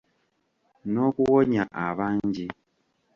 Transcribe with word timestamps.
N’okuwonya 0.91 1.63
abangi. 1.85 2.45